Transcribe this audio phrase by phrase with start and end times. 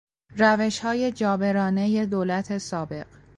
[0.37, 3.07] روشهای جابرانهی دولت سابق